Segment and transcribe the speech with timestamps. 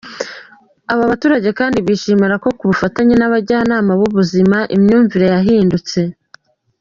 [0.91, 5.99] Aba baturage kandi bishimira ko ku bufatanye n’abajyanama b’ubuzima, imyumvire yahindutse.